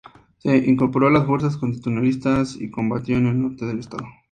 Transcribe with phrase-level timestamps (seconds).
[0.39, 4.07] Se incorporó a las fuerzas constitucionalistas y combatió en el norte del estado.